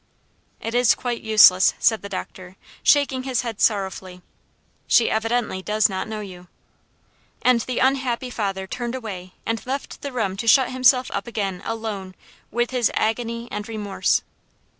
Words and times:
"It 0.59 0.73
is 0.73 0.95
quite 0.95 1.21
useless," 1.21 1.75
said 1.77 2.01
the 2.01 2.09
doctor, 2.09 2.55
shaking 2.81 3.21
his 3.21 3.41
head 3.41 3.61
sorrowfully; 3.61 4.23
"she 4.87 5.11
evidently 5.11 5.61
does 5.61 5.89
not 5.89 6.07
know 6.07 6.21
you." 6.21 6.47
And 7.43 7.61
the 7.61 7.77
unhappy 7.77 8.31
father 8.31 8.65
turned 8.65 8.95
away 8.95 9.33
and 9.45 9.63
left 9.63 10.01
the 10.01 10.11
room 10.11 10.37
to 10.37 10.47
shut 10.47 10.71
himself 10.71 11.11
up 11.11 11.27
again 11.27 11.61
alone 11.65 12.15
with 12.49 12.71
his 12.71 12.89
agony 12.95 13.47
and 13.51 13.67
remorse. 13.69 14.23